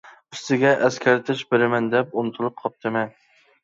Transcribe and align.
ئۈستىگە 0.35 0.71
ئەسكەرتىش 0.87 1.45
بىرىمەن 1.53 1.93
دەپ 1.95 2.19
ئۇنتۇلۇپ 2.19 2.63
قاپتىمەن. 2.67 3.19